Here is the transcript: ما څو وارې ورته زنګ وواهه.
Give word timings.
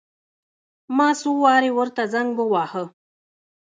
ما 0.95 1.07
څو 1.19 1.31
وارې 1.43 1.71
ورته 1.77 2.01
زنګ 2.13 2.31
وواهه. 2.39 2.83